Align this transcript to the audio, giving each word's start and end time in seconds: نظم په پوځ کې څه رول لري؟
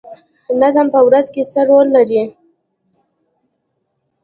نظم 0.61 0.87
په 0.93 0.99
پوځ 1.05 1.25
کې 1.33 1.41
څه 1.51 1.61
رول 1.69 1.87
لري؟ 1.95 2.23